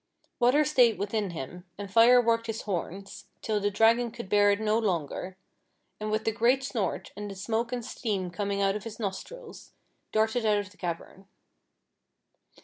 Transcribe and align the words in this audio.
Water 0.39 0.65
stayed 0.65 0.97
within 0.97 1.29
him, 1.29 1.63
and 1.77 1.93
Fire 1.93 2.19
worked 2.19 2.47
his 2.47 2.63
horns, 2.63 3.25
till 3.43 3.59
the 3.59 3.69
Dragon 3.69 4.09
could 4.09 4.29
bear 4.29 4.49
it 4.49 4.59
no 4.59 4.79
longer, 4.79 5.37
and 5.99 6.09
with 6.09 6.27
a 6.27 6.31
great 6.31 6.63
snort, 6.63 7.11
and 7.15 7.29
the 7.29 7.35
smoke 7.35 7.71
and 7.71 7.85
steam 7.85 8.31
coming 8.31 8.63
out 8.63 8.75
of 8.75 8.83
his 8.83 8.99
nostrils, 8.99 9.73
darted 10.11 10.43
out 10.43 10.57
of 10.57 10.71
the 10.71 10.77
cavern. 10.77 11.27